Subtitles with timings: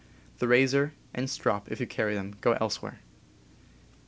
[0.39, 3.01] The razor and strop, if you carry them, go elsewhere.